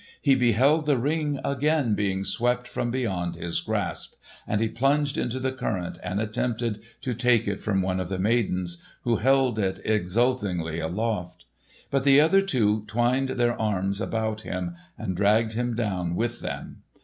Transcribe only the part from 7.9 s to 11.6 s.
of the maidens who held it exultingly aloft.